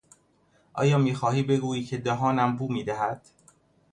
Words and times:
آیا 0.73 0.97
میخواهی 0.97 1.43
بگویی 1.43 1.83
که 1.83 1.97
دهانم 1.97 2.55
بو 2.57 2.71
میدهد؟ 2.73 3.21